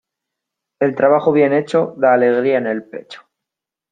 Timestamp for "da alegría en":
1.95-2.65